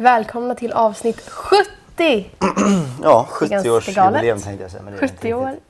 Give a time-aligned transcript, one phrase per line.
[0.00, 1.66] Välkomna till avsnitt 70!
[3.02, 4.44] Ja, Det är ganska 70-årsjubileum galet.
[4.44, 4.82] tänkte jag säga.
[4.82, 5.46] Men det är inte 70 år.
[5.46, 5.64] riktigt.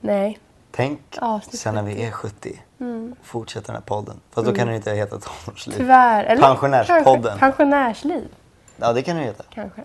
[0.00, 0.38] Nej.
[0.70, 2.62] Tänk Avsnitt sen när vi är 70.
[2.80, 3.14] Mm.
[3.22, 4.20] Fortsätta den här podden.
[4.30, 5.74] Fast då kan den inte heta tonårsliv.
[5.76, 6.24] Tyvärr.
[6.24, 6.42] Eller?
[6.42, 7.22] Pensionärspodden.
[7.22, 7.38] Kanske.
[7.40, 8.28] Pensionärsliv,
[8.76, 9.44] Ja, det kan den heta.
[9.50, 9.82] kanske.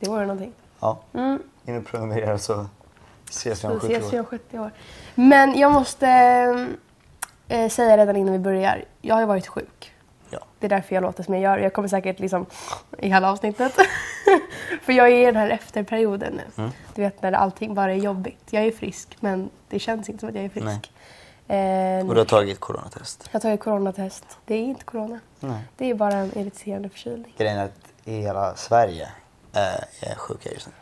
[0.00, 0.52] Det vore någonting.
[0.80, 0.98] Ja.
[1.14, 1.42] Mm.
[1.64, 2.66] In och prenumerera så
[3.30, 4.20] ses vi om Så 70 ses vi år.
[4.20, 4.70] om 70 år.
[5.14, 6.08] Men jag måste
[7.48, 8.84] eh, säga redan innan vi börjar.
[9.00, 9.91] Jag har ju varit sjuk.
[10.32, 10.38] Ja.
[10.58, 11.58] Det är därför jag låter som jag gör.
[11.58, 12.46] Jag kommer säkert liksom
[12.98, 13.72] i hela avsnittet.
[14.82, 16.42] För jag är i den här efterperioden nu.
[16.62, 16.70] Mm.
[16.94, 18.38] Du vet när allting bara är jobbigt.
[18.50, 20.92] Jag är frisk men det känns inte som att jag är frisk.
[21.48, 23.28] Eh, Och du har tagit coronatest.
[23.32, 24.24] Jag har tagit coronatest.
[24.44, 25.20] Det är inte corona.
[25.40, 25.60] Nej.
[25.76, 27.34] Det är bara en irriterande förkylning.
[27.36, 29.08] Grejen är att hela Sverige
[29.52, 30.72] eh, är sjuka just nu.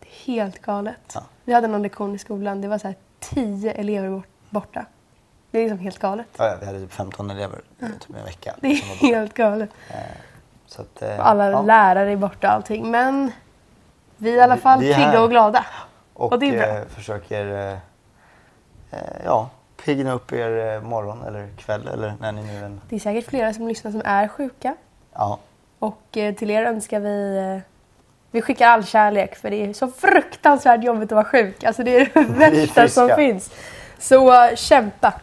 [0.00, 1.12] Det är helt galet.
[1.14, 1.22] Ja.
[1.44, 2.60] Vi hade någon lektion i skolan.
[2.60, 4.86] Det var så här tio elever bort- borta.
[5.50, 6.26] Det är liksom helt galet.
[6.36, 8.54] Ja, ja, vi hade typ 15 elever i typ en vecka.
[8.60, 8.76] Det är
[9.12, 9.70] helt galet.
[9.90, 9.96] Eh,
[10.66, 11.62] så att, eh, alla ja.
[11.62, 12.90] lärare är borta och allting.
[12.90, 13.32] Men
[14.16, 15.64] vi är i alla fall vi pigga och glada.
[16.14, 16.66] Och, Och det är bra.
[16.78, 17.72] eh, försöker eh,
[18.90, 19.50] eh, ja,
[19.84, 22.80] piggna upp er eh, morgon eller kväll eller när ni nu än...
[22.88, 24.76] Det är säkert flera som lyssnar som är sjuka.
[25.12, 25.38] Ja,
[25.78, 27.60] Och till er önskar vi...
[28.32, 31.64] Vi skickar all kärlek för det är så fruktansvärt jobbigt att vara sjuk.
[31.64, 33.50] Alltså det är det värsta som finns.
[33.98, 35.14] Så kämpa.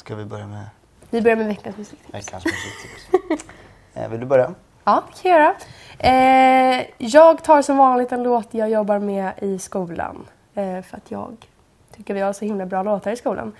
[0.00, 0.64] Ska vi börja med
[1.10, 1.98] Vi börjar med veckans musik.
[2.12, 3.44] veckans musiktips?
[3.94, 4.54] eh, vill du börja?
[4.84, 5.54] Ja, det kan jag göra.
[6.78, 10.26] Eh, jag tar som vanligt en låt jag jobbar med i skolan.
[10.54, 11.36] Eh, för att jag
[11.96, 13.52] tycker vi har så himla bra låtar i skolan.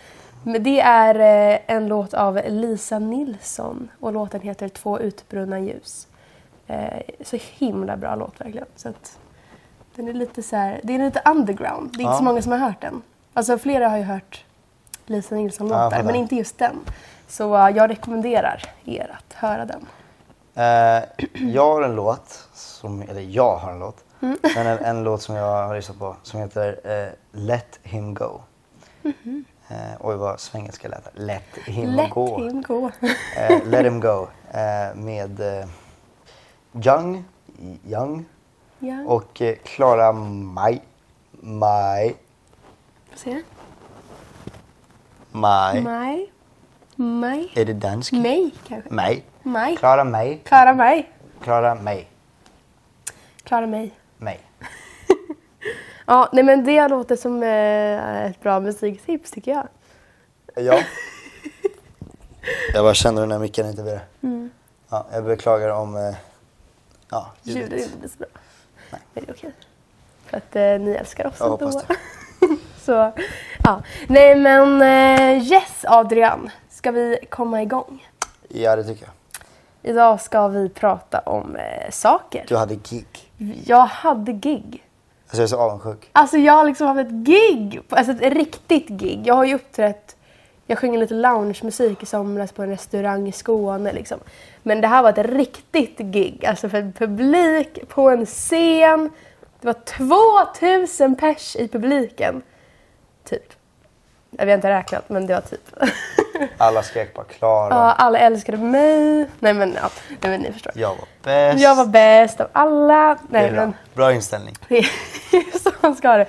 [0.44, 1.14] Men det är
[1.55, 6.08] eh, en låt av Lisa Nilsson och låten heter Två utbrunna ljus.
[6.66, 8.66] Eh, så himla bra låt verkligen.
[8.77, 9.19] Så att
[9.94, 11.91] den är lite så här, det är lite underground.
[11.92, 12.19] Det är inte Ja.
[12.19, 13.02] så många som har hört den.
[13.34, 14.44] Alltså flera har ju hört
[15.11, 16.03] Lisa Ja, Nilsson-låtar fattar.
[16.03, 16.80] men inte just den.
[17.28, 19.86] Så eh, jag rekommenderar er att höra den.
[20.55, 21.05] Eh,
[21.53, 24.38] jag har en låt, som, eller jag har en låt, Mm.
[24.55, 28.41] men en, en låt som jag har lyssnat på som heter eh, Let him go.
[29.03, 29.44] Mm-hmm.
[29.69, 31.20] Eh, oj vad svengelska lät det.
[31.22, 32.37] Let him Let go.
[32.38, 32.91] him go.
[33.37, 35.69] Eh, Let him go eh, med eh,
[36.87, 37.25] Young,
[37.87, 38.25] Young
[38.78, 39.04] ja.
[39.06, 40.81] och eh, Clara Mai.
[41.31, 42.15] Mai.
[43.10, 43.43] Får se.
[45.32, 45.80] Mai.
[45.80, 46.32] Maj.
[46.96, 47.52] Maj.
[47.54, 48.12] Är det dansk?
[48.12, 48.94] Mig kanske.
[48.94, 49.22] Mai.
[49.42, 49.76] Maj.
[49.76, 50.41] Clara Mai.
[50.44, 51.10] Klara mig.
[51.42, 52.06] Clara Mai.
[53.44, 53.94] Klara mig.
[54.19, 54.38] Mai.
[56.06, 59.69] Ja, nej men det låter som eh, ett bra musiktips tycker jag.
[60.64, 60.80] Ja.
[62.74, 64.50] jag bara kände den här micken inte blir Mm.
[64.88, 66.14] Ja, jag beklagar om eh,
[67.10, 67.94] ja, Ljudet är ljudet.
[67.94, 68.26] inte så bra.
[68.90, 69.52] Men det är okej.
[70.26, 71.66] För att eh, ni älskar oss Jag ändå.
[71.66, 71.96] hoppas det.
[72.90, 73.12] så,
[73.64, 73.82] ja.
[74.06, 76.50] Nej men eh, yes Adrian.
[76.70, 78.06] Ska vi komma igång?
[78.48, 79.12] Ja, det tycker jag.
[79.90, 82.44] Idag ska vi prata om eh, saker.
[82.48, 83.06] Du hade gig.
[83.66, 84.84] Jag hade gig.
[85.26, 86.08] Alltså jag är så avundsjuk.
[86.12, 89.22] Alltså jag har liksom haft ett gig, alltså ett riktigt gig.
[89.24, 90.16] Jag har ju uppträtt,
[90.66, 94.18] jag sjöng lite loungemusik i somras på en restaurang i Skåne liksom.
[94.62, 99.10] Men det här var ett riktigt gig, alltså för en publik på en scen.
[99.60, 99.76] Det var
[100.56, 102.42] 2000 pers i publiken.
[103.30, 103.52] Typ.
[104.30, 105.60] Jag har inte räknat men det var typ.
[106.58, 107.74] Alla skrek bara Klara.
[107.74, 109.28] ja, alla älskade mig.
[109.38, 110.72] Nej men ja, nej, men ni förstår.
[110.76, 111.62] Jag var bäst.
[111.62, 113.14] Jag var bäst av alla.
[113.14, 113.60] Det Nej är bra.
[113.60, 114.54] men bra inställning.
[114.69, 114.78] det
[115.32, 116.26] är så man ska ha det.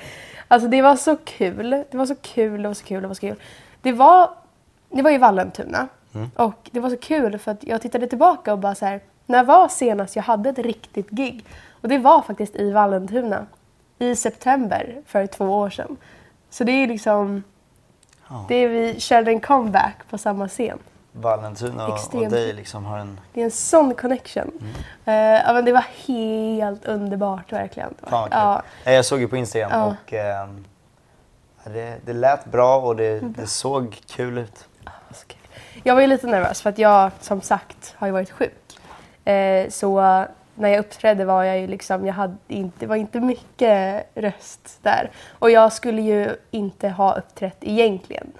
[0.47, 1.69] Alltså det var så kul.
[1.69, 3.35] Det var så kul, det var så kul, det var så kul.
[3.81, 4.29] Det var,
[4.89, 5.87] det var i Vallentuna.
[6.35, 8.99] Och det var så kul för att jag tittade tillbaka och bara så här.
[9.25, 11.45] När var senast jag hade ett riktigt gig?
[11.81, 13.45] Och det var faktiskt i Vallentuna.
[13.99, 15.97] I september för två år sedan.
[16.51, 17.43] Så det är liksom...
[18.29, 18.45] Ja.
[18.47, 20.79] Det är vi körde en comeback på samma scen.
[21.11, 23.19] Vallentuna och, och dig liksom har en...
[23.33, 24.51] Det är en sån connection.
[25.05, 27.93] Eh, ja, men det var helt underbart verkligen.
[28.03, 28.29] Fan.
[28.31, 29.85] Ja, Jag såg ju på Instagram Ja.
[29.85, 30.47] och ja,
[31.63, 34.67] det, det lät bra och det, det såg kul ut.
[35.27, 35.37] kul.
[35.83, 38.79] Jag var ju lite nervös för att jag som sagt har ju varit sjuk.
[39.25, 40.25] Eh, så
[40.55, 44.79] när jag uppträdde var jag ju liksom, jag hade inte, det var inte mycket röst
[44.81, 45.11] där.
[45.29, 48.31] Och jag skulle ju inte ha uppträtt egentligen.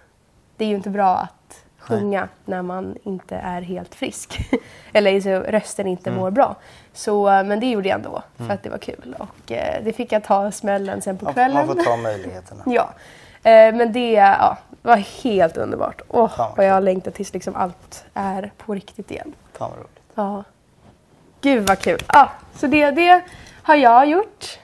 [0.58, 4.40] Det är ju inte bra att sjunga när man inte är helt frisk.
[4.94, 6.56] Eller så rösten inte mår bra.
[6.94, 9.16] Så, men det gjorde jag ändå för att det var kul.
[9.20, 11.54] Och eh, det fick jag ta smällen sen på kvällen.
[11.54, 12.64] man får ta möjligheterna.
[12.66, 12.90] Ja.
[13.44, 16.02] Eh, men det ja, var helt underbart.
[16.08, 19.34] Åh, Fan, vad jag längtar tills liksom allt är på riktigt igen.
[19.54, 20.00] Fan vad roligt.
[20.16, 20.44] Ja.
[21.42, 22.00] Gud vad kul.
[22.08, 23.24] Ja, så det, det
[23.64, 24.60] har jag gjort.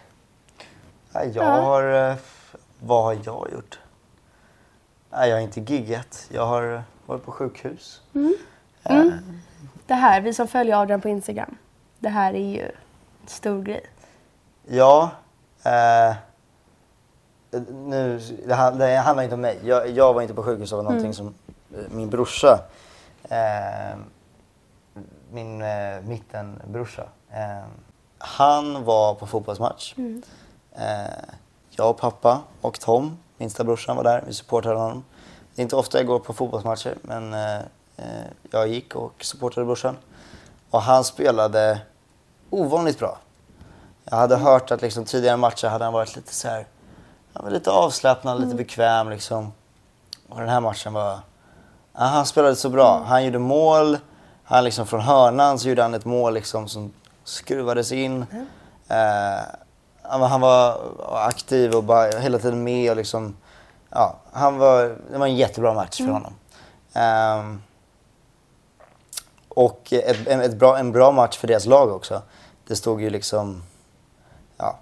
[1.13, 1.43] Ja, jag Ja.
[1.61, 2.09] har...
[2.11, 2.15] eh,
[2.79, 3.79] Vad har jag gjort?
[5.11, 6.27] Nej, jag har inte giggat.
[6.31, 8.01] Jag har varit på sjukhus.
[8.15, 8.33] Mm.
[8.83, 9.11] Mm.
[9.87, 11.55] Det här, vi som följer Adrian på Instagram.
[11.99, 12.61] Det här är ju
[13.21, 13.85] en stor grej.
[14.67, 15.11] Ja.
[15.63, 16.15] Eh,
[17.71, 19.59] nu, det, han- det handlar inte om mig.
[19.63, 21.27] Jag, jag var inte på sjukhus av någonting som
[21.73, 22.59] eh, min brorsa,
[23.23, 23.97] eh,
[25.31, 27.65] min eh, mittenbrorsa, eh,
[28.17, 29.93] han var på fotbollsmatch.
[30.75, 30.83] Eh,
[31.69, 34.23] jag och pappa och Tom, minsta brorsan, var där.
[34.27, 35.03] Vi supportade honom.
[35.55, 37.57] Det är inte ofta jag går på fotbollsmatcher, men eh,
[37.97, 39.97] eh, jag gick och supportade brorsan.
[40.69, 41.79] Och han spelade
[42.49, 43.17] ovanligt bra.
[44.05, 46.67] Jag hade hört att liksom, tidigare matcher hade han varit lite så här,
[47.33, 49.53] han var lite avslappnad, lite bekväm liksom.
[50.29, 51.19] Och den här matchen var,
[51.93, 53.03] han spelade så bra.
[53.07, 53.97] Han gjorde mål,
[54.49, 58.25] han liksom från hörnan så gjorde han ett mål liksom som skruvades in.
[58.87, 59.41] Eh,
[60.01, 60.81] han var-
[61.27, 63.37] aktiv och bara hela tiden med och liksom,
[63.89, 66.33] ja, han var, det var en jättebra match för honom.
[66.93, 67.61] Ehm,
[69.49, 72.21] och ett, en, ett bra, en bra match för deras lag också.
[72.67, 73.63] Det stod ju liksom,
[74.57, 74.79] ja,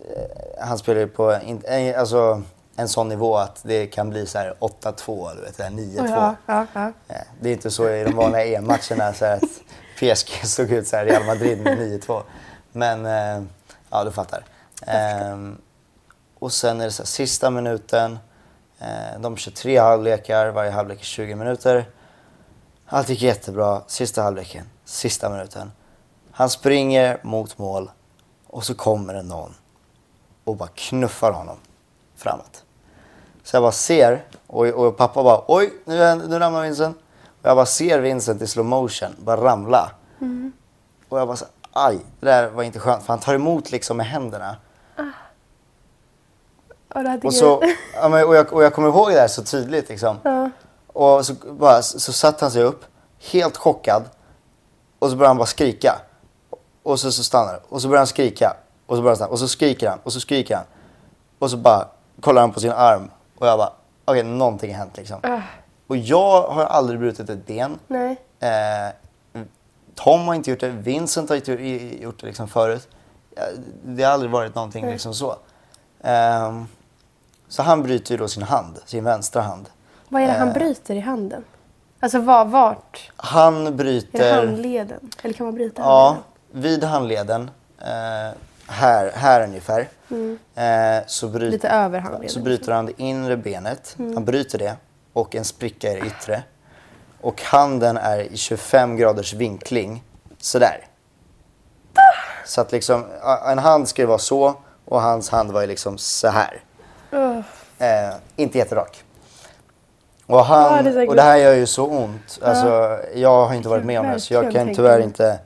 [0.00, 2.42] eh, han spelar ju på in, eh, alltså,
[2.76, 6.08] en sån nivå att det kan bli så här 8-2 eller vet, du, 9-2.
[6.08, 6.92] Ja, ja, ja.
[7.08, 9.42] Eh, Det är inte så i de vanliga EM-matcherna så att
[9.98, 12.22] PSG såg ut så här Real Madrid med 9-2.
[12.72, 13.42] Men eh,
[13.90, 14.44] ja, du fattar.
[14.86, 15.58] Ehm,
[16.38, 18.18] och sen är det så här, sista minuten.
[18.78, 21.84] Eh, de kör tre halvlekar, varje halvlek är 20 minuter.
[22.86, 23.82] Allt gick jättebra.
[23.86, 25.72] Sista halvleken, sista minuten.
[26.30, 27.90] Han springer mot mål
[28.46, 29.54] och så kommer det någon
[30.44, 31.56] och bara knuffar honom
[32.22, 32.64] framåt.
[33.42, 36.96] Så jag bara ser och, och pappa bara oj, nu, nu ramlar Vincent.
[37.42, 39.90] Och jag bara ser Vincent i slow motion bara ramla.
[41.08, 43.02] Och jag bara så, aj, det där var inte skönt.
[43.02, 44.56] För han tar emot liksom med händerna.
[46.88, 47.62] Och, här Och, tycker så,
[47.94, 50.16] ja, och, jag, och jag kommer ihåg det här så tydligt liksom.
[50.22, 50.50] Ja.
[50.86, 52.84] Och så, bara, så, satte han sig upp,
[53.18, 54.02] helt chockad.
[54.98, 55.98] Och så började han bara skrika.
[56.82, 57.60] Och så, så stannar.
[57.68, 58.56] Och så börjar han skrika.
[58.86, 59.30] Och så börjar han stanna.
[59.30, 59.98] Och så skriker han.
[60.02, 60.64] Och så skriker han.
[61.38, 61.88] Och så bara
[62.22, 63.10] kollar han på sin arm.
[63.38, 63.72] Och jag bara,
[64.04, 65.20] okej någonting har hänt liksom.
[65.22, 65.40] Ah,
[65.86, 67.78] Och jag har aldrig brutit ett ben.
[67.86, 68.16] nej.
[68.40, 68.94] Eh,
[69.94, 72.88] Tom har inte gjort det, Vincent har inte gjort- det liksom förut.
[73.36, 73.42] Eh,
[73.84, 74.92] Det har aldrig varit någonting Nej.
[74.92, 75.36] liksom så.
[76.02, 76.66] Ehm,
[77.48, 79.68] så han bryter ju då sin hand, sin vänstra hand.
[80.08, 80.54] Vad är det han Eh.
[80.54, 81.44] bryter i handen?
[82.00, 83.10] Alltså var, vart?
[83.16, 84.36] Han Är det bryter...
[84.46, 85.10] handleden?
[85.22, 86.06] Eller kan man bryta Ja,
[86.50, 86.62] handleden?
[86.62, 87.50] vid handleden.
[88.72, 89.88] Här, här ungefär.
[90.54, 91.52] Eh, så, bryt, Mm.
[91.52, 92.28] Lite över handleden.
[92.28, 93.96] så bryter han det inre benet.
[93.98, 94.14] Mm.
[94.14, 94.76] Han bryter det.
[95.12, 96.42] Och en spricka i det yttre.
[97.20, 100.04] Och handen är i 25 graders vinkling.
[100.38, 100.86] Sådär.
[102.46, 103.04] Så att liksom,
[103.46, 104.54] en hand ska ju vara så
[104.84, 106.60] och hans hand var ju liksom så här.
[107.10, 107.40] Ugh.
[107.78, 109.04] Eh, inte jätterak.
[110.26, 111.08] Och, han, det är säkert.
[111.08, 112.38] och det här gör ju så ont.
[112.42, 115.38] Alltså, jag har inte varit med om det så jag kan tyvärr inte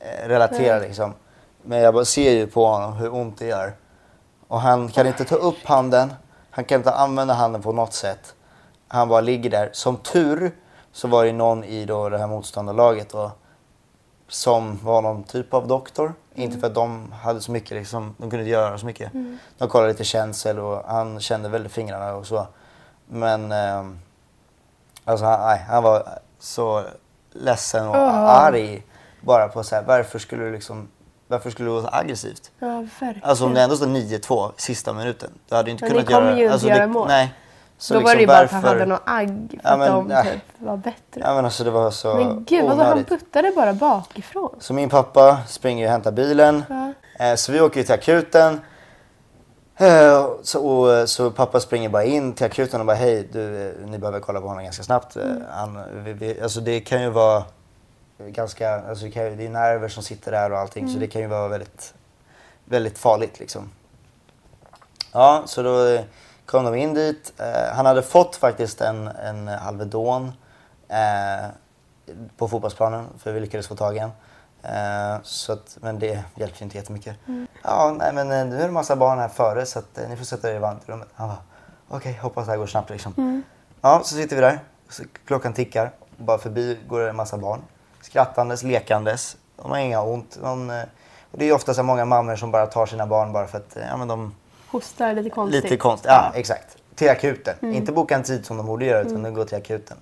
[0.00, 1.14] eh, relatera liksom.
[1.62, 3.72] Men jag bara ser ju på honom hur ont det gör.
[4.48, 6.12] Och han kan inte ta upp handen.
[6.50, 8.34] Han kan inte använda handen på något sätt.
[8.88, 9.70] Han bara ligger där.
[9.72, 10.52] Som tur
[10.92, 13.30] så var det någon i då det här motståndarlaget då,
[14.28, 16.14] som var någon typ av doktor.
[16.34, 19.12] Inte för att de hade så mycket, liksom, de kunde inte göra så mycket.
[19.58, 22.46] De kollade lite känsel och han kände väldigt fingrarna och så.
[23.06, 23.98] Men ehm,
[25.04, 26.08] alltså han, nej, han var
[26.38, 26.84] så
[27.32, 28.10] ledsen och Ja.
[28.28, 28.82] arg
[29.20, 30.88] bara på så här, varför skulle du liksom,
[31.30, 32.50] varför skulle du vara så aggressivt?
[32.58, 32.66] Ja,
[33.00, 33.28] verkligen.
[33.28, 36.26] Alltså om det ändå står 9-2 sista minuten, du hade inte Men kunnat ni kommer
[36.28, 36.36] göra...
[36.38, 37.08] ju inte alltså, göra det, mål.
[37.08, 37.34] Nej.
[37.78, 39.70] Så Då var det ju liksom bara att han varför- hade något agg för Ja,
[39.72, 40.32] att men, de nej.
[40.32, 41.20] typ var bättre.
[41.20, 44.56] Ja men alltså det var så men gud, alltså, han puttade bara bakifrån.
[44.60, 46.62] Så min pappa springer och hämtar bilen.
[46.68, 46.92] Ja.
[47.26, 48.60] Eh, så vi åker till akuten.
[49.76, 53.74] Eh, så, och, eh, så pappa springer bara in till akuten och bara hej, du,
[53.86, 55.16] ni behöver kolla på honom ganska snabbt.
[55.16, 55.42] Mm.
[55.50, 57.44] Han, vi, vi, alltså det kan ju vara
[58.28, 60.94] ganska, alltså det, kan, det är nerver som sitter där och allting Mm.
[60.94, 61.94] så det kan ju vara väldigt,
[62.64, 63.70] väldigt farligt liksom.
[65.12, 65.98] Ja, så då
[66.46, 67.32] kom de in dit.
[67.38, 70.32] Eh, han hade fått faktiskt en, en Alvedon
[70.88, 71.48] eh,
[72.36, 74.10] på fotbollsplanen för vi lyckades få tag i en.
[74.62, 77.16] Eh, så att, men det hjälpte inte jättemycket.
[77.62, 80.16] Ja, nej men eh, nu är det massa barn här före så att eh, ni
[80.16, 81.08] får sätta er i varmrummet.
[81.14, 81.38] Han bara,
[81.88, 83.42] okej, hoppas det här går snabbt liksom.
[83.80, 84.60] Ja, så sitter vi där.
[84.88, 85.90] Så klockan tickar.
[86.16, 87.60] Bara förbi går det en massa barn.
[88.00, 89.36] Skrattandes, lekandes.
[89.56, 90.38] De har inga ont.
[90.42, 90.82] De, eh,
[91.30, 93.76] och det är ofta så många mammor som bara tar sina barn bara för att
[93.76, 94.34] eh, ja, men de
[94.70, 95.64] Hostar lite konstigt.
[95.64, 96.76] Lite konstigt, ja exakt.
[96.94, 97.74] Till akuten.
[97.74, 99.96] Inte boka en tid som de borde göra utan gå till akuten.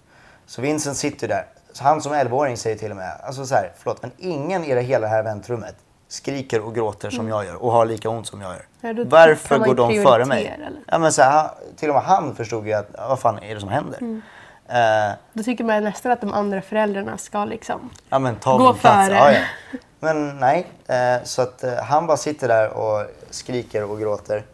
[0.46, 1.46] Så Vincent sitter där.
[1.72, 4.74] Så han som 11-åring säger till och med, alltså så här, förlåt men ingen i
[4.74, 5.74] det hela det här väntrummet
[6.08, 8.94] skriker och gråter som jag gör och har lika ont som jag gör.
[8.96, 10.46] Ja, Varför går de före mig?
[10.46, 10.72] eller?
[10.86, 13.54] Ja, men så här, till och med han förstod ju att, ja, vad fan är
[13.54, 14.20] det som händer?
[14.68, 17.90] Eh, Då tycker man nästan att de andra föräldrarna ska liksom...
[18.08, 19.06] ja men ta Gå min plats.
[19.08, 19.14] före.
[19.16, 19.40] Ja, ja.
[20.00, 24.44] Men nej, eh, så att eh, han bara sitter där och skriker och gråter.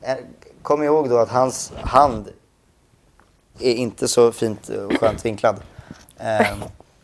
[0.00, 0.16] Eh,
[0.62, 2.28] kom ihåg då att hans hand
[3.60, 5.56] är inte så fint och skönt vinklad.
[6.18, 6.46] Eh,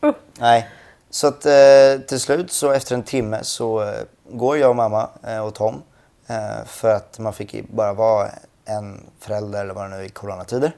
[0.39, 0.69] nej,
[1.11, 3.93] så att eh, till slut så efter en timme så
[4.31, 5.09] går jag och mamma
[5.47, 5.83] och Tom
[6.67, 8.29] för att man fick bara vara
[8.65, 10.73] en förälder eller vad det nu är i coronatider.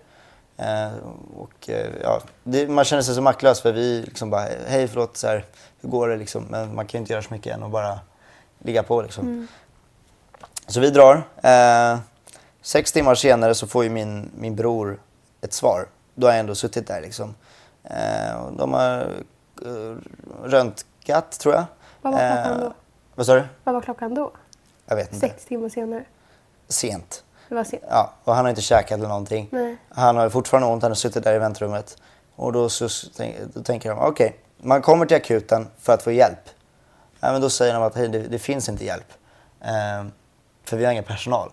[0.58, 0.92] Eh,
[1.36, 5.16] och, eh, ja, det, man känner sig så maktlös för vi liksom bara, hej förlåt,
[5.16, 5.44] så här,
[5.80, 6.44] hur går det liksom?
[6.44, 8.00] Men man kan ju inte göra så mycket än och bara
[8.58, 9.48] ligga på liksom.
[10.66, 11.22] Så vi drar.
[11.42, 11.98] Eh,
[12.62, 15.00] sex timmar senare så får ju min, min bror
[15.40, 15.88] ett svar.
[16.14, 17.34] Då har jag ändå suttit där liksom.
[17.84, 19.00] Eh, och de har
[19.64, 19.96] eh,
[20.44, 21.64] röntgat tror jag.
[22.02, 22.72] Vad var klockan då?
[23.14, 23.44] Vad sa du?
[23.64, 24.32] Vad var klockan då?
[24.86, 25.28] Jag vet inte.
[25.28, 26.04] Sex timmar senare.
[26.68, 27.24] Sent.
[27.48, 27.66] Det var.
[27.88, 29.48] Ja, och han har inte käkat eller någonting.
[29.52, 29.76] Nej.
[29.88, 31.96] Han har fortfarande ont, han har suttit där i väntrummet.
[32.36, 32.88] Och då, så,
[33.54, 36.48] då tänker de, okej, man kommer till akuten för att få hjälp.
[37.20, 39.12] Ja, men då säger de att hej, det, det finns inte hjälp.
[39.60, 40.12] Ehm,
[40.64, 41.50] för vi har ingen personal.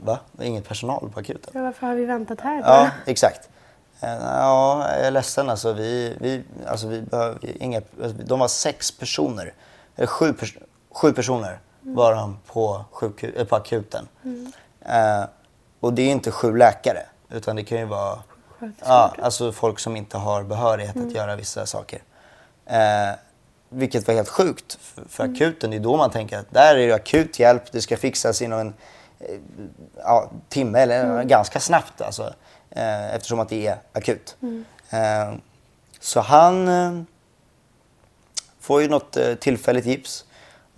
[0.00, 0.18] Va?
[0.32, 1.50] Det är ingen personal på akuten?
[1.54, 2.68] Ja, varför har vi väntat här då?
[2.68, 3.48] Ja, exakt.
[4.00, 5.72] Eh, Ja, jag är ledsen alltså.
[5.72, 9.52] Vi, vi, alltså vi behöver inga, alltså, de var sex personer,
[9.96, 10.58] eller sju, pers,
[10.90, 14.08] sju personer var de på, sjukhu, eh, på akuten.
[14.80, 15.24] Eh,
[15.80, 18.18] och det är inte sju läkare, utan det kan ju vara
[18.84, 22.02] ja, alltså folk som inte har behörighet att göra vissa saker.
[22.66, 23.10] Eh,
[23.68, 25.70] vilket var helt sjukt för, för akuten.
[25.70, 28.58] Det är då man tänker att där är det akut hjälp, det ska fixas inom
[28.58, 28.74] en
[29.20, 29.38] eh,
[29.96, 32.34] ja, timme eller ganska snabbt alltså.
[32.70, 34.36] Eh, eftersom att det är akut.
[34.90, 35.34] Eh,
[36.00, 37.02] så han eh,
[38.60, 40.24] får ju något eh, tillfälligt gips.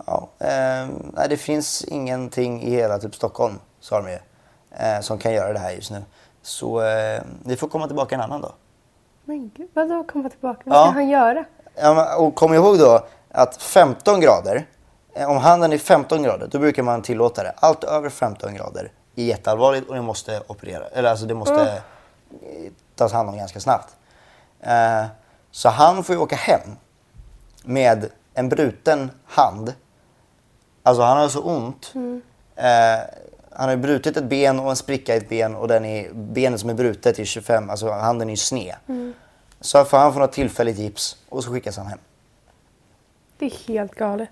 [0.07, 4.17] Ja, eh, nej, det finns ingenting i hela typ Stockholm, sa de ju,
[4.71, 6.03] eh, som kan göra det här just nu.
[6.41, 8.51] Så eh, vi får komma tillbaka en annan dag.
[9.25, 10.61] Men gud, vadå komma tillbaka?
[10.65, 10.91] Vad ska Ja.
[10.93, 11.45] han göra?
[11.75, 14.65] Ja, och kom ihåg då att 15 grader,
[15.13, 17.53] eh, om handen är 15 grader, då brukar man tillåta det.
[17.57, 22.71] Allt över 15 grader är jätteallvarligt och det måste operera, eller alltså det måste eh,
[22.95, 23.95] tas hand om ganska snabbt.
[24.61, 25.05] Eh,
[25.51, 26.69] så han får ju åka hem
[27.63, 29.73] med en bruten hand.
[30.87, 31.93] Alltså han har så ont.
[32.55, 32.65] Eh,
[33.51, 36.59] han har brutit ett ben och en spricka i ett ben och den är, benet
[36.59, 38.75] som är brutet är 25, alltså handen är ju sned.
[39.61, 41.99] Så får han få något tillfälligt gips och så skickas han hem.
[43.37, 44.29] Det är helt galet.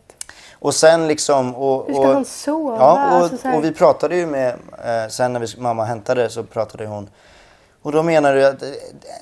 [0.54, 1.56] Och sen liksom...
[1.56, 2.78] Och, Hur ska och, han sova?
[2.78, 4.54] Ja, och, Alltså och vi pratade ju med...
[4.86, 7.10] Eh, sen när vi, mamma hämtade så pratade hon.
[7.82, 8.70] Och då menar du att, eh,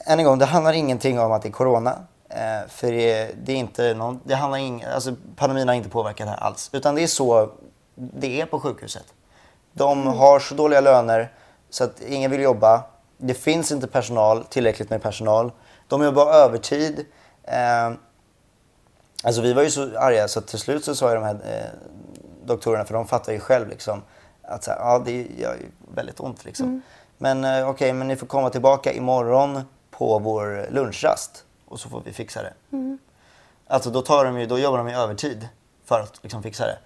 [0.05, 1.99] än en gång, det handlar ingenting om att det är corona.
[2.35, 6.27] Eh, för det, det är inte någon, det handlar ing, alltså pandemin har inte påverkat
[6.27, 6.69] det här alls.
[6.73, 7.49] Utan det är så
[7.95, 9.05] det är på sjukhuset.
[9.73, 10.13] De Mm.
[10.13, 11.31] har så dåliga löner
[11.69, 12.83] så att ingen vill jobba.
[13.17, 15.51] Det finns inte personal, tillräckligt med personal.
[15.87, 17.05] De jobbar övertid.
[17.43, 17.91] Eh,
[19.25, 21.79] Alltså vi var ju så arga så till slut så sa ju de här eh,
[22.45, 24.01] doktorerna, för de fattar ju själv liksom
[24.41, 26.81] att så här, ja, det gör ju väldigt ont liksom.
[27.17, 29.61] Men eh, okej, men ni får komma tillbaka imorgon
[29.91, 32.53] på vår lunchrast och så får vi fixa det.
[33.67, 35.47] Alltså då, tar de ju, då jobbar de ju övertid
[35.85, 36.77] för att liksom fixa det.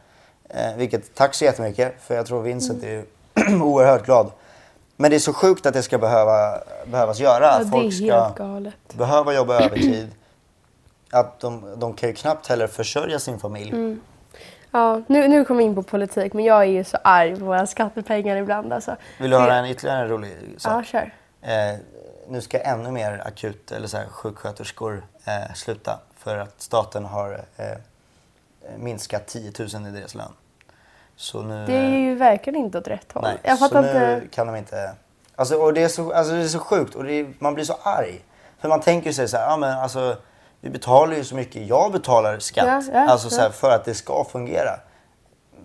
[0.49, 3.05] Eh, vilket, tack så jättemycket, för jag tror Vincent är ju
[3.61, 4.31] oerhört glad.
[4.95, 7.43] Men det är så sjukt att det ska behöva, behövas göra.
[7.45, 8.73] Ja, att folk är ska galet.
[8.93, 10.11] behöva jobba övertid.
[11.11, 13.69] Att de, de kan ju knappt heller försörja sin familj.
[13.69, 14.01] Mm.
[14.71, 17.45] Ja, nu, nu kommer vi in på politik, men jag är ju så arg på
[17.45, 18.73] våra skattepengar ibland.
[18.73, 18.95] Alltså.
[19.19, 20.85] Vill du höra en ytterligare rolig Ja, sak?
[20.85, 21.13] kör.
[21.41, 21.79] Eh,
[22.29, 27.41] nu ska ännu mer akut eller så här, sjuksköterskor eh, sluta för att staten har
[27.57, 27.65] eh,
[28.77, 30.31] minskat 10 000 i deras lön.
[31.15, 33.23] Så nu, Det är ju verkligen inte åt rätt håll.
[33.23, 34.27] nej, jag så fattar nu inte.
[34.35, 34.91] kan de inte...
[35.35, 37.77] Alltså, och det, är så, alltså, det är så sjukt och är, man blir så
[37.83, 38.21] arg.
[38.59, 40.15] För man tänker sig så här, ja, men alltså,
[40.61, 43.51] vi betalar ju så mycket, jag betalar skatt Ja, ja, alltså, så här, ja.
[43.51, 44.79] för att det ska fungera.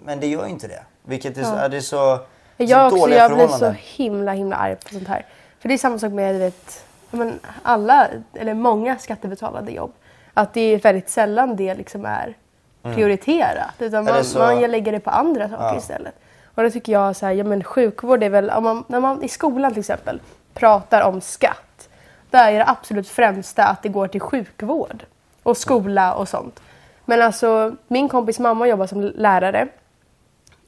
[0.05, 0.83] Men det gör ju inte det.
[1.03, 1.69] Vilket är, så, Ja.
[1.69, 2.23] det är så, så
[2.57, 3.83] Jag, också, dåliga jag blir så förhållanden.
[3.83, 5.27] himla himla arg på sånt här.
[5.63, 9.93] För det är samma sak med vet, men alla, eller många skattebetalade jobb.
[10.35, 12.37] Att det är väldigt sällan det liksom är
[12.83, 13.75] prioriterat.
[13.79, 14.05] Utan Mm.
[14.07, 15.77] Det man, så- man lägger det på andra saker Ja.
[15.77, 16.15] istället.
[16.55, 19.23] Och då tycker jag så här, ja men sjukvård är väl, om man, när man
[19.23, 20.21] i skolan till exempel
[20.55, 21.89] pratar om skatt.
[22.31, 25.05] Där är det absolut främsta att det går till sjukvård
[25.43, 26.61] och skola och sånt.
[27.05, 29.69] Men alltså min kompis mamma jobbar som lärare.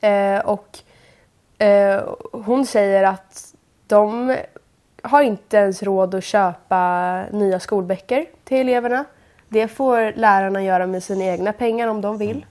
[0.00, 0.78] Eh, och
[1.64, 3.54] eh, hon säger att
[3.86, 4.36] de
[5.04, 9.04] har inte ens råd att köpa nya skolböcker till eleverna.
[9.48, 12.46] Det får lärarna göra med sina egna pengar om de vill.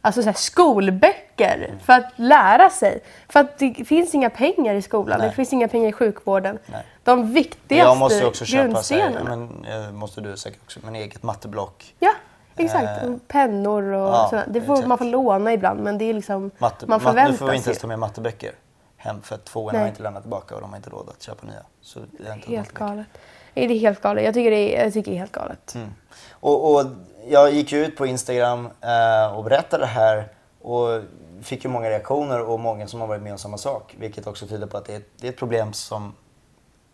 [0.00, 1.28] Alltså så här, skolböcker!
[1.38, 3.00] böcker för att lära sig.
[3.28, 5.28] För att det finns inga pengar i skolan, Nej.
[5.28, 6.58] det finns inga pengar i sjukvården.
[6.66, 6.82] Nej.
[7.04, 9.36] De viktigaste jag måste också köpa grundstenarna.
[9.36, 11.94] men, eh, måste du säkert också, men eget matteblock.
[11.98, 12.12] Ja,
[12.56, 13.02] exakt.
[13.02, 14.52] Eh, Och Pennor och ja, sådant.
[14.52, 14.88] Det får, exakt.
[14.88, 17.64] man får låna ibland men det är liksom, Matte, man matte, nu förväntar får inte
[17.64, 17.70] sig.
[17.70, 18.52] ens ta med matteböcker
[18.98, 19.80] hem för att tvåorna Nej.
[19.80, 21.62] har inte lämnat tillbaka och de har inte råd att köpa nya.
[21.80, 23.06] Så det är inte Helt galet.
[23.54, 24.24] Nej, det är helt galet.
[24.24, 25.74] Jag tycker det är, jag tycker det är helt galet.
[25.74, 25.88] Mm.
[26.30, 26.86] Och, och
[27.28, 30.28] jag gick ut på Instagram eh, och berättade det här
[30.62, 31.02] och
[31.42, 33.94] fick ju många reaktioner och många som har varit med om samma sak.
[33.98, 36.14] Vilket också tyder på att det är, det är ett problem som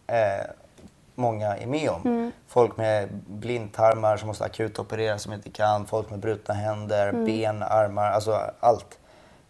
[0.07, 0.47] eh,
[1.15, 2.01] många är med om.
[2.05, 2.33] Mm.
[2.49, 5.87] Folk med blindtarmar som måste akut operera som inte kan.
[5.87, 7.25] Folk med brutna händer, Mm.
[7.25, 8.99] ben, armar, alltså allt.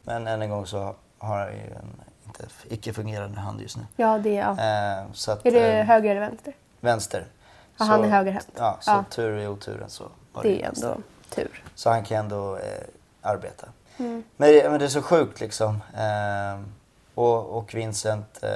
[0.03, 2.01] Men än en gång så har jag ju en
[2.41, 3.83] inte, icke-fungerande hand just nu.
[3.97, 4.55] Ja, det är...
[4.57, 5.01] Ja.
[5.03, 6.55] Eh, så att, Är det eh, höger eller vänster?
[6.81, 7.27] vänster.
[7.79, 8.49] Ja, han är högerhänt.
[8.57, 9.05] Ja, så Ja.
[9.11, 10.87] tur i oturen så var Det är vänster.
[10.89, 11.01] ändå
[11.31, 11.63] tur.
[11.75, 12.63] Så han kan ändå eh,
[13.23, 13.67] arbeta.
[13.99, 14.23] Mm.
[14.37, 15.75] Men, det, men det är så sjukt liksom.
[15.97, 16.61] Eh,
[17.15, 18.51] och, och Vincent, eh,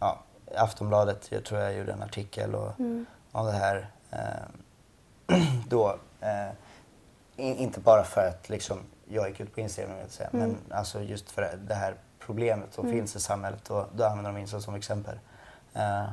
[0.00, 0.18] ja,
[0.56, 3.06] Aftonbladet, jag tror jag gjorde en artikel och, Mm.
[3.32, 3.90] om det här.
[4.10, 5.36] Eh,
[5.68, 6.50] då, eh,
[7.36, 8.78] in, inte bara för att liksom,
[9.08, 10.48] jag gick ut på Instagram, vill säga, Mm.
[10.68, 11.94] men alltså just för det här
[12.26, 15.14] problemet som finns i samhället och då använder de Vincent som exempel.
[15.74, 16.04] Eh,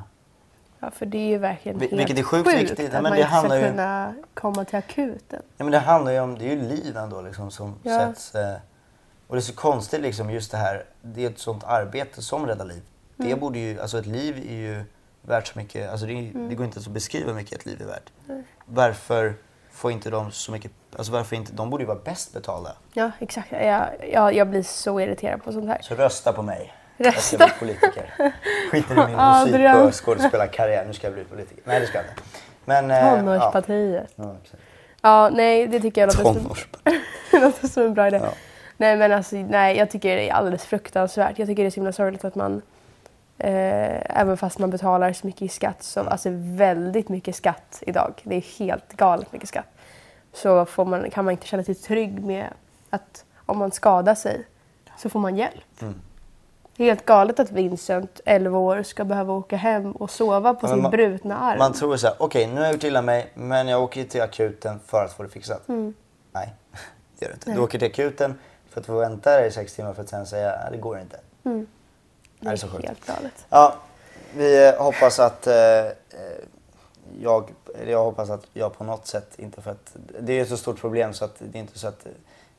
[0.79, 2.79] Ja, för det är ju verkligen Vil- helt vilket är sjukt viktigt.
[2.91, 5.41] Ja, att man inte ska ju- kunna komma till akuten.
[5.58, 8.00] Ja, men det handlar ju om, det är ju liv ändå liksom som Ja.
[8.00, 8.36] sätts.
[8.36, 8.55] Eh,
[9.27, 12.46] och det är så konstigt liksom just det här, det är ett sånt arbete som
[12.48, 12.82] räddar liv.
[13.20, 13.29] Mm.
[13.32, 14.84] Det borde ju, alltså ett liv är ju
[15.22, 16.50] värt så mycket, alltså det, är, Mm.
[16.50, 18.12] det går inte ens att beskriva hur mycket ett liv är värt.
[18.65, 19.36] Varför
[19.73, 22.75] får inte de så mycket, alltså varför inte, de borde ju vara bäst betalda.
[22.93, 23.51] Ja, exakt.
[23.51, 25.81] Jag, jag, jag blir så irriterad på sånt här.
[25.81, 26.73] Så rösta på mig.
[26.97, 27.37] Jag ska Rösta.
[27.37, 28.33] bli politiker.
[28.71, 31.63] Skiter i min Ja, musik och skådespelarkarriär, nu ska jag bli politiker.
[31.65, 32.21] Nej det ska jag inte.
[32.65, 32.91] Men...
[32.91, 33.15] eh, ja.
[33.15, 34.11] Tonårspartiet.
[34.15, 34.63] Ja, exakt.
[35.01, 37.01] Ja, nej, det tycker jag låter Tonårspartiet.
[37.31, 38.19] låter som en bra idé.
[38.23, 38.29] Ja.
[38.77, 41.39] Nej, men alltså, nej, jag tycker det är alldeles fruktansvärt.
[41.39, 42.61] Jag tycker det är så himla sorgligt att man,
[43.43, 48.13] eh, även fast man betalar så mycket i skatt, så, alltså väldigt mycket skatt idag,
[48.23, 49.65] det är helt galet mycket skatt,
[50.33, 52.47] så får man, kan man inte känna sig trygg med
[52.89, 54.45] att om man skadar sig
[54.97, 55.82] så får man hjälp.
[55.82, 56.01] Mm.
[56.77, 60.82] Helt galet att Vincent, 11 år, ska behöva åka hem och sova på men sin
[60.82, 61.58] man- brutna arm.
[61.58, 64.21] Man tror så här, okej nu har jag gjort illa mig men jag åker till
[64.21, 65.67] akuten för att få det fixat.
[65.69, 65.93] Mm.
[66.32, 66.53] Nej,
[67.19, 67.49] det gör du inte.
[67.49, 67.58] Nej.
[67.58, 70.25] Du åker till akuten för att få vänta där i sex timmar för att sen
[70.25, 71.19] säga det går inte.
[71.45, 71.67] Mm.
[72.43, 72.88] Det är så sjukt.
[72.88, 73.45] helt galet.
[73.49, 73.75] Ja,
[74.36, 75.91] vi eh, hoppas att eh, eh,
[77.19, 80.49] jag, eller jag hoppas att jag på något sätt, inte för att det är ett
[80.49, 82.06] så stort problem så att det är inte så att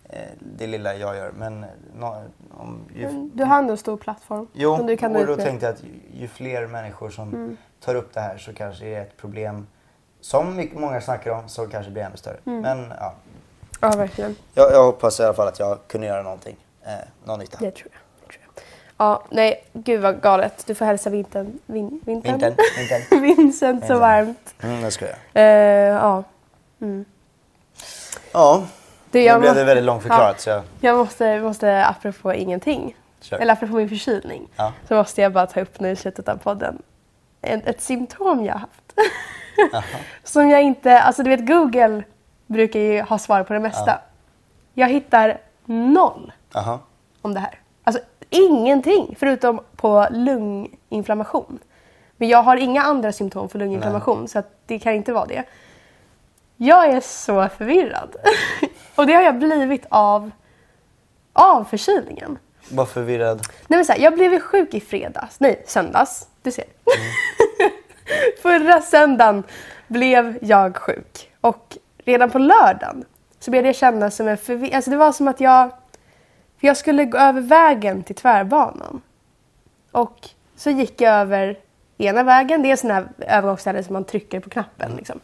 [0.09, 1.61] eh, det lilla jag gör men
[1.99, 2.23] no,
[2.59, 5.37] om, ju, Men Du har ändå en stor plattform Jo, som du kan och då
[5.37, 7.57] tänkte jag att ju, ju fler människor som Mm.
[7.81, 9.67] tar upp det här så kanske det är ett problem
[10.21, 12.37] som mycket, många snackar om så kanske det blir ännu större.
[12.47, 12.61] Mm.
[12.61, 13.15] Men ja,
[13.81, 14.37] Ja, verkligen.
[14.55, 16.93] jag, jag hoppas i alla fall att jag kunde göra någonting, eh,
[17.25, 17.59] någon nytta.
[17.61, 18.01] Det tror jag.
[18.97, 20.67] Ja, nej, gud vad galet.
[20.67, 22.33] Du får hälsa vintern, vin, vintern?
[22.33, 23.23] Vintern, vintern.
[23.37, 24.55] Vincent så varmt.
[24.63, 25.17] Mm, det ska jag.
[25.35, 25.43] Eh,
[25.95, 26.23] ja.
[26.81, 27.05] Mm.
[28.33, 28.67] Ja,
[29.11, 32.35] Du, nu jag, blev må, det väldigt långt förklarat så jag jag måste, måste, apropå
[32.35, 33.39] ingenting, kör.
[33.39, 34.73] eller apropå min förkylning, Ja.
[34.89, 36.83] så måste jag bara ta upp nu i slutet av podden
[37.43, 38.93] ett, ett symptom jag haft.
[40.25, 42.03] Som jag inte, alltså du vet Google
[42.47, 43.91] brukar ju ha svar på det mesta.
[43.91, 44.01] Ja.
[44.75, 46.79] Jag hittar noll Jaha.
[47.23, 47.59] om det här.
[47.85, 51.59] Alltså ingenting förutom på lunginflammation.
[52.17, 55.45] Men jag har inga andra symptom för lunginflammation så att det kan inte vara det.
[56.57, 58.17] Jag är så förvirrad.
[58.95, 60.31] Och det har jag blivit av,
[61.33, 62.39] av förkylningen.
[62.71, 63.39] Var förvirrad.
[63.69, 66.65] Nej men så här, jag blev ju sjuk i fredags, nej söndags, du ser.
[68.43, 69.43] Förra söndagen
[69.87, 73.05] blev jag sjuk och redan på lördagen
[73.41, 74.75] så började jag känna som en förvirring.
[74.75, 75.73] Alltså det var som att jag,
[76.65, 79.03] för jag skulle gå över vägen till tvärbanan.
[79.93, 81.59] Och så gick jag över
[81.99, 84.97] ena vägen, det är sådana sån här övergångsställe som man trycker på knappen.
[84.97, 85.21] Liksom.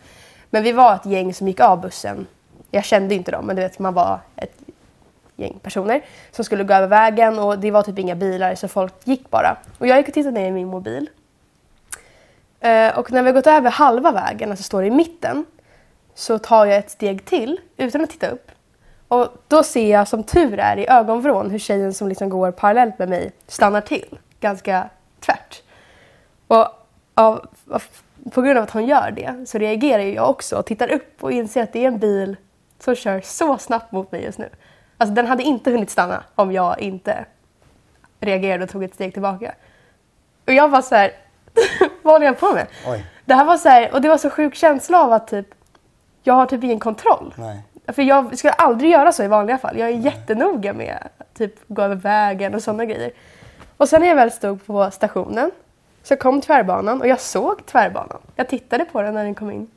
[0.50, 2.26] Men vi var ett gäng som gick av bussen.
[2.70, 4.58] Jag kände inte dem, men du vet man var ett
[5.36, 8.94] gäng personer som skulle gå över vägen och det var typ inga bilar så folk
[9.04, 9.56] gick bara.
[9.78, 11.10] Och jag gick och tittade ner i min mobil.
[12.60, 15.44] Eh, och när vi har gått över halva vägen, alltså står i mitten,
[16.14, 18.50] så tar jag ett steg till utan att titta upp.
[19.10, 22.98] Och då ser jag som tur är i ögonvrån hur tjejen som liksom går parallellt
[22.98, 24.18] med mig stannar till.
[24.40, 24.88] Ganska
[25.20, 25.62] tvärt.
[26.46, 26.66] Och
[27.14, 27.82] av, av,
[28.30, 31.32] på grund av att hon gör det så reagerar jag också och tittar upp och
[31.32, 32.36] inser att det är en bil
[32.78, 34.48] som kör så snabbt mot mig just nu.
[34.96, 37.24] Alltså den hade inte hunnit stanna om jag inte
[38.20, 39.54] reagerade och tog ett steg tillbaka.
[40.46, 41.12] Och jag var så här,
[42.02, 42.66] vad håller jag på med?
[42.86, 43.06] Oj.
[43.24, 45.46] Det här var så här, och det var så sjuk känsla av att typ,
[46.22, 47.34] jag har typ ingen kontroll.
[47.36, 47.62] Nej.
[47.92, 49.78] För jag skulle aldrig göra så i vanliga fall.
[49.78, 53.12] Jag är jättenoga med att typ, gå över vägen och sådana grejer.
[53.76, 55.50] Och sen när jag väl stod på stationen
[56.02, 58.18] så kom tvärbanan och jag såg tvärbanan.
[58.36, 59.70] Jag tittade på den när den kom in.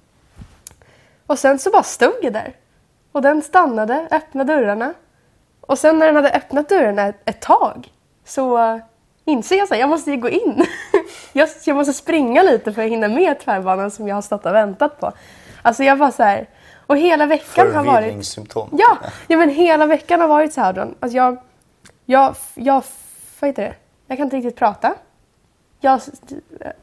[1.28, 2.54] Och sen så bara stod jag där.
[3.12, 4.94] Och den stannade, öppnade dörrarna.
[5.62, 7.92] Och sen när den hade öppnat dörrarna ett, ett tag
[8.26, 8.80] så
[9.26, 10.66] inser jag att jag måste gå in.
[11.34, 14.54] jag, jag måste springa lite för att hinna med tvärbanan som jag har stått och
[14.54, 15.12] väntat på.
[15.62, 16.48] Alltså jag var så här,
[16.88, 18.38] och hela veckan har varit...
[18.72, 20.80] Ja, ja, men hela veckan har varit så här.
[21.00, 21.38] Alltså jag,
[22.06, 22.84] jag, jag,
[23.40, 23.74] vad heter det?
[24.08, 24.94] Jag kan inte riktigt prata.
[25.80, 26.02] Jag,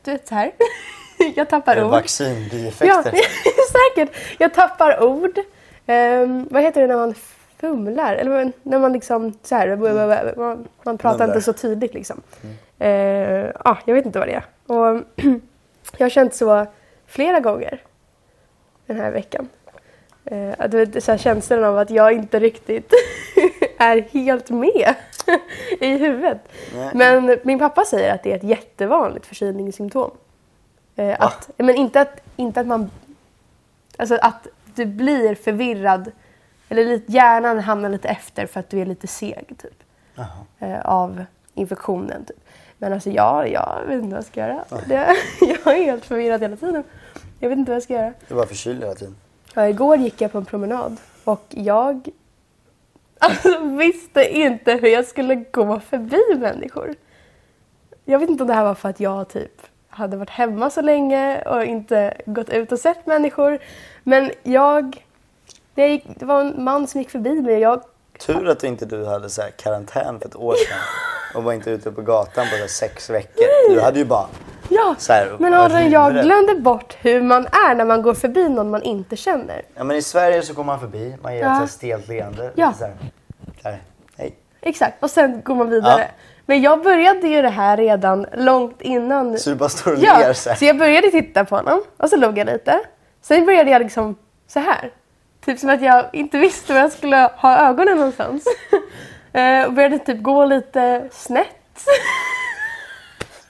[0.03, 0.53] du vet så här.
[1.35, 1.91] Jag tappar ord.
[1.91, 2.87] Vaccinbieffekter.
[2.87, 3.03] Ja,
[3.95, 4.17] säkert.
[4.39, 5.39] Jag tappar ord.
[5.87, 7.15] Ehm, vad heter det när man
[7.61, 8.15] fumlar?
[8.15, 9.77] Eller när man liksom så här,
[10.37, 11.27] man, man pratar Mumlar.
[11.37, 12.23] inte så tydligt liksom.
[12.79, 12.91] Eh,
[13.65, 14.45] ja, jag vet inte vad det är.
[14.67, 15.03] Och
[15.97, 16.67] jag har känt så
[17.07, 17.83] flera gånger
[18.87, 19.49] den här veckan.
[20.31, 22.93] Eh, du vet, så här känslan av att jag inte riktigt
[23.79, 24.95] är helt med
[25.81, 26.39] i huvudet.
[26.75, 26.91] Nej.
[26.95, 30.11] Men min pappa säger att det är ett jättevanligt förkylningssymptom.
[30.97, 32.91] Eh, att, men inte att, inte att man...
[33.97, 36.11] Alltså att du blir förvirrad.
[36.69, 39.83] Eller lite, hjärnan hamnar lite efter för att du är lite seg typ.
[40.59, 42.25] Eh, av infektionen.
[42.25, 42.37] Typ.
[42.79, 44.65] Men alltså jag, jag vet inte vad jag ska göra.
[44.87, 45.17] Det,
[45.65, 46.85] jag är helt förvirrad hela tiden.
[47.39, 48.13] Jag vet inte vad jag ska göra.
[48.29, 49.17] Du bara förkyld hela tiden.
[49.55, 52.09] Ja, igår gick jag på en promenad och jag
[53.19, 56.95] alltså, visste inte hur jag skulle gå förbi människor.
[58.05, 60.81] Jag vet inte om det här var för att jag typ hade varit hemma så
[60.81, 63.59] länge och inte gått ut och sett människor.
[64.03, 65.07] Men jag...
[65.75, 67.83] Det, gick, det var en man som gick förbi mig och jag...
[68.19, 70.79] Tur att inte du hade så här karantän för ett år sedan
[71.35, 73.75] och var inte ute på gatan på sex veckor.
[73.75, 74.27] Du hade ju bara...
[74.73, 78.71] Ja, här, men Adrian, jag glömde bort hur man är när man går förbi någon
[78.71, 79.63] man inte känner.
[79.75, 81.65] Ja men i Sverige så går man förbi, man ger Ja.
[81.65, 82.51] ett stelt leende.
[82.55, 82.73] Ja.
[82.79, 82.95] Så här,
[83.65, 83.79] här,
[84.19, 84.35] hej.
[84.61, 86.01] Exakt, och sen går man vidare.
[86.01, 86.07] Ja.
[86.47, 90.19] Men jag började ju det här redan långt innan Så du bara står och Ja,
[90.19, 90.57] ler så här.
[90.57, 92.81] så jag började titta på honom och så log jag lite.
[93.23, 94.17] Sen började jag liksom
[94.49, 94.91] så här.
[95.45, 98.45] Typ som att jag inte visste var jag skulle ha ögonen någonstans.
[99.33, 101.47] Eh, och började typ gå lite snett.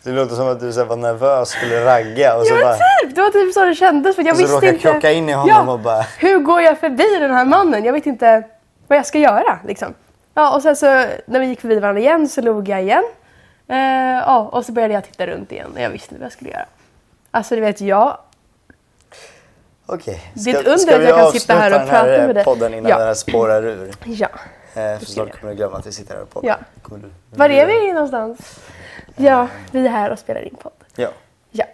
[0.02, 2.74] Det låter som att du så var nervös, skulle ragga och så Ja, bara...
[2.74, 4.16] typ, det var typ så det kändes.
[4.16, 6.60] För jag Och så visste råkade inte, krocka in i honom och bara- Hur går
[6.60, 7.84] jag förbi den här mannen?
[7.84, 8.42] Jag vet inte
[8.88, 9.58] vad jag ska göra.
[9.66, 9.94] Liksom.
[10.34, 10.86] Ja, och sen så
[11.26, 13.04] när vi gick förbi varandra igen så log jag igen.
[13.68, 13.76] Eh,
[14.26, 16.50] ja, och så började jag titta runt igen och jag visste inte vad jag skulle
[16.50, 16.66] göra.
[17.30, 18.16] Alltså du vet, jag
[19.86, 20.20] Okej.
[20.34, 22.10] Det är ett Ska- under ska att vi jag kan sitta här och avsluta prata
[22.10, 22.44] här med dig?
[22.44, 22.98] podden innan Ja.
[22.98, 23.90] den här spårar ur?
[24.04, 24.28] Ja.
[24.74, 26.48] Eh, för ska snart kommer du glömma att vi sitter här och poddar.
[26.48, 26.56] Ja.
[26.96, 27.10] Du...
[27.38, 28.60] Var är vi någonstans?
[29.20, 30.72] Ja, vi är här och spelar in podd.
[30.96, 31.08] Ja.
[31.50, 31.64] Ja.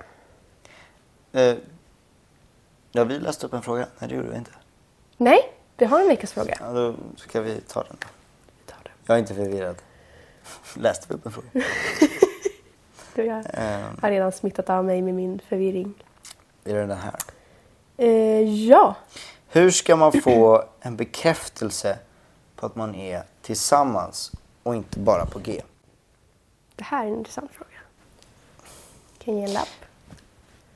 [1.32, 1.56] Eh,
[2.92, 3.86] ja, vi läste upp en fråga.
[3.98, 4.50] Nej, det gjorde vi inte.
[5.16, 6.56] Nej, vi har en veckans fråga.
[6.60, 7.96] Ja, då ska vi ta den.
[8.00, 8.06] då.
[8.56, 8.92] Vi tar den.
[9.06, 9.76] Jag är inte förvirrad.
[10.74, 11.48] Läste vi upp en fråga?
[13.14, 15.94] Du har Eh, har redan smittat av mig med min förvirring.
[16.64, 17.14] är det den här?
[17.96, 18.94] Eh, ja.
[19.48, 21.98] Hur ska man få en bekräftelse
[22.56, 24.32] på att man är tillsammans
[24.62, 25.62] och inte bara på G?
[26.76, 27.70] Det här är en intressant fråga.
[29.18, 29.68] Kan jag ge en lapp?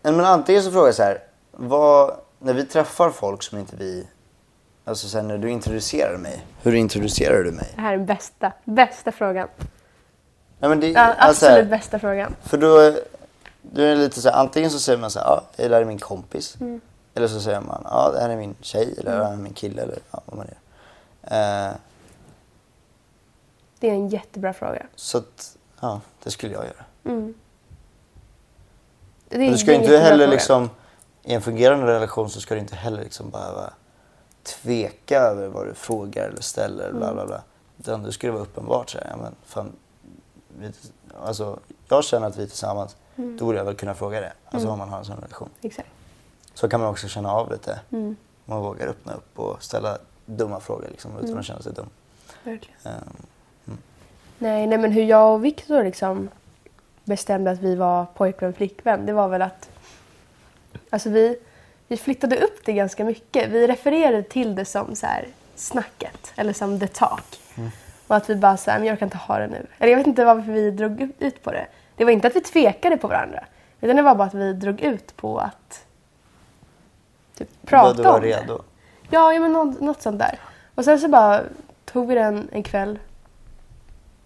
[0.02, 1.22] Men antingen så frågar jag så här.
[1.50, 4.06] Vad, när vi träffar folk som inte vi...
[4.84, 6.46] Alltså sen när du introducerar mig.
[6.62, 7.72] Hur introducerar du mig?
[7.74, 9.48] Det här är bästa, bästa frågan.
[10.58, 12.36] Nej, men det, Ja, alltså absolut här, bästa frågan.
[12.42, 12.96] För då,
[13.62, 15.80] då är det lite så här, antingen så säger man så här, ja, det där
[15.80, 16.56] är min kompis.
[16.60, 16.80] Mm.
[17.14, 19.52] Eller så säger man, ja, det här är min tjej eller det här är min
[19.54, 20.46] kille eller ja, vad man
[21.22, 21.68] är.
[21.70, 21.74] Eh,
[23.80, 24.86] Det är en jättebra fråga.
[24.96, 26.84] så att, ja, det skulle jag göra.
[27.04, 27.34] Mm.
[29.28, 30.70] Det Men du ska inte heller liksom,
[31.22, 33.72] i en fungerande relation så ska du inte heller liksom behöva
[34.42, 36.98] tveka över vad du frågar eller ställer Mm.
[36.98, 37.42] bla bla bla.
[37.78, 39.72] Utan det skulle vara uppenbart så här, ja men fan,
[40.58, 40.72] vi,
[41.22, 43.36] alltså, jag känner att vi är tillsammans, Mm.
[43.36, 44.32] då borde jag väl kunna fråga det.
[44.50, 45.48] Alltså om man har en sån relation.
[45.62, 45.88] Exakt.
[46.54, 47.80] Så kan man också känna av lite.
[47.90, 48.16] Mm.
[48.44, 51.38] Man vågar öppna upp och ställa dumma frågor liksom, utan Mm.
[51.38, 51.88] att känna sig dum.
[52.44, 52.78] Verkligen.
[52.84, 53.16] Ehm,
[54.42, 56.28] Nej, nej, men hur jag och Viktor liksom
[57.04, 59.70] bestämde att vi var pojkvän och flickvän, det var väl att
[60.90, 61.36] alltså vi,
[61.88, 63.48] vi flyttade upp det ganska mycket.
[63.48, 67.40] Vi refererade till det som så här, snacket eller som the talk.
[68.06, 69.66] Och att vi bara så här, men jag kan inte ha det nu.
[69.78, 71.66] Eller jag vet inte varför vi drog ut- på det.
[71.96, 73.44] Det var inte att vi tvekade på varandra.
[73.80, 75.84] Utan det var bara att vi drog ut på att
[77.38, 78.26] typ, prata du var om det.
[78.26, 78.62] redo.
[79.10, 80.38] Ja, ja men något, något sånt där.
[80.74, 81.40] Och sen så bara
[81.84, 82.98] tog vi den en kväll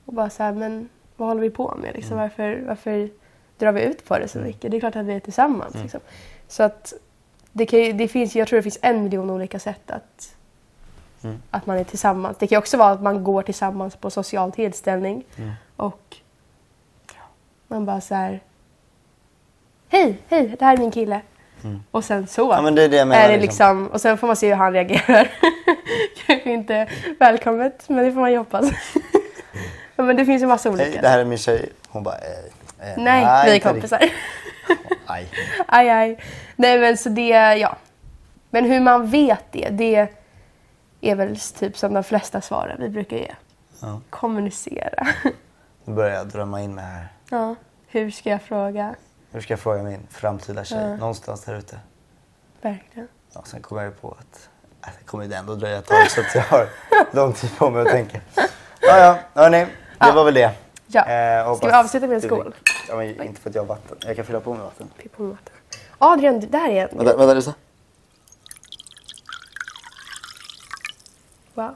[0.05, 1.95] och bara så här, men vad håller vi på med?
[1.95, 2.23] Liksom, Mm.
[2.23, 3.11] varför, varför
[3.59, 4.71] drar vi ut på det så mycket?
[4.71, 5.75] Det är klart att vi är tillsammans.
[5.75, 5.83] Mm.
[5.83, 6.01] Liksom.
[6.49, 6.93] Så att
[7.53, 10.35] det, kan det finns, jag tror det finns en miljon olika sätt att
[11.51, 12.37] Att man är tillsammans.
[12.39, 15.25] Det kan också vara att man går tillsammans på social tillställning
[15.77, 16.17] och
[17.69, 18.41] man bara så här.
[19.89, 21.21] Hej, hej, det här är min kille.
[21.91, 23.79] Och sen så Ja, det är det menar, är det liksom.
[23.83, 25.29] liksom, och sen får man se hur han reagerar.
[26.27, 26.89] Kanske inte
[27.19, 28.71] välkommet, men det får man ju hoppas.
[30.05, 30.85] Men det finns ju massa olika.
[30.85, 31.73] Hej, det här är min tjej.
[31.89, 33.99] Hon bara, eh, eh, Nej, vi är kompisar.
[35.07, 35.29] Aj.
[35.67, 36.19] aj, aj.
[36.57, 37.77] Nej, men så det, ja.
[38.51, 40.09] Men hur man vet det, det
[41.01, 43.35] är väl typ som de flesta svaren vi brukar ge.
[43.81, 44.01] Ja.
[44.11, 45.07] Kommunicera.
[45.85, 47.09] Nu börjar jag drömma in mig här.
[47.31, 47.55] ja.
[47.87, 48.95] Hur ska jag fråga?
[49.33, 50.79] Hur ska jag fråga min framtida tjej?
[50.79, 50.97] Ja.
[50.97, 51.79] Någonstans där ute.
[52.63, 53.09] Verkligen.
[53.35, 54.49] Ja, sen kommer jag ju på att
[54.87, 56.69] äh, det kommer det ändå dröja ett tag så att jag har
[57.13, 58.21] lång tid på mig att tänka.
[58.81, 59.67] Ja, ja, hörni.
[59.99, 60.13] Det Ja.
[60.13, 60.51] var väl det.
[60.87, 61.01] Ja.
[61.01, 62.55] Eh, Ska vi avsluta med en skål?
[62.89, 63.97] Ja, men inte för att jag har vatten.
[64.07, 64.91] Jag kan fylla på med vatten.
[65.03, 65.53] Pippa med vatten.
[65.99, 66.99] Adrian, det där är en...
[66.99, 67.55] Vänta, vänta, lyssna.
[71.55, 71.75] Wow.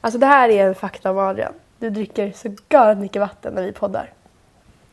[0.00, 1.52] Alltså det här är en fakta om Adrian.
[1.78, 4.12] Du dricker så galet mycket vatten när vi poddar.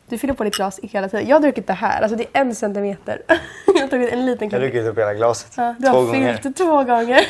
[0.08, 1.28] Du fyller på ditt glas hela tiden.
[1.28, 2.02] Jag har druckit det här.
[2.02, 3.22] Alltså det är en centimeter.
[3.66, 4.72] jag har tagit en liten Jag har klunk.
[4.74, 5.52] druckit upp hela glaset.
[5.56, 6.36] Ja, du Två har gånger.
[6.36, 7.20] fyllt två gånger.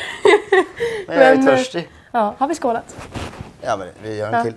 [1.07, 1.89] Men jag är Men, törstig.
[2.11, 2.95] ja, har vi skålat?
[3.61, 4.43] Ja, men vi gör en Ja.
[4.43, 4.53] till.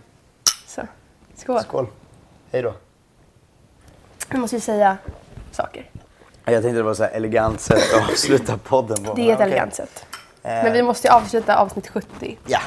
[1.43, 1.61] Skål.
[1.63, 1.87] Skål.
[2.53, 2.75] Hej då.
[4.31, 4.97] Vi måste ju säga
[5.53, 5.91] saker.
[6.45, 9.15] Jag tänkte det var så elegant sätt att avsluta podden på.
[9.15, 10.07] Det är ett elegant sätt.
[10.43, 12.61] Eh, Men vi måste ju avsluta avsnitt 70 Ja.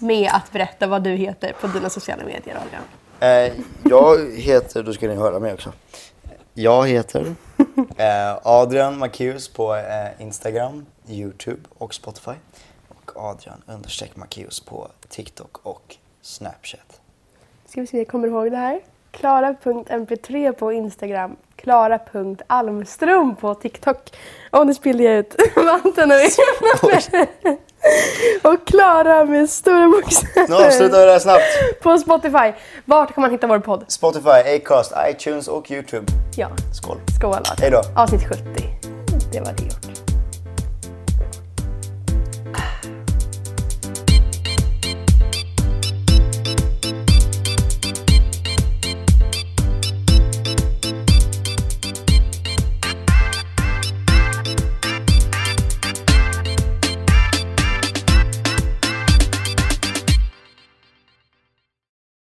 [0.00, 2.82] med att berätta vad du heter på dina sociala medier, Adrian.
[3.20, 3.52] Eh,
[3.84, 5.72] jag heter, då ska ni höra mig också.
[6.54, 7.34] Jag heter
[7.96, 12.34] eh, Adrian Macéus på eh, Instagram, Youtube och Spotify.
[12.88, 17.00] Och Adrian understreck Macéus på TikTok och Snapchat.
[17.72, 18.80] Ska vi se, jag kommer ihåg det här.
[19.10, 21.36] Klara.mp3 på Instagram.
[21.56, 24.16] Klara.almström på TikTok.
[24.50, 26.62] Och nu spillde jag ut vatten över hela
[28.52, 31.42] Och Klara med stora Nu avslutar bokstäver vi det här snabbt.
[31.82, 32.52] på Spotify.
[32.84, 33.84] Vart kan man hitta vår podd?
[33.88, 36.06] Spotify, Acast, iTunes och Youtube.
[36.36, 36.96] Ja, Skål.
[37.18, 37.42] skål.
[37.60, 37.82] Hej då.
[37.96, 38.42] Avsnitt 70.
[39.32, 39.91] Det var det gjort.